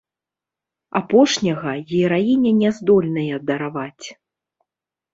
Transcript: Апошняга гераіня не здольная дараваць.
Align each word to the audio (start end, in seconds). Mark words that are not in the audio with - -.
Апошняга 0.99 1.75
гераіня 1.93 2.51
не 2.65 2.69
здольная 2.81 3.35
дараваць. 3.55 4.07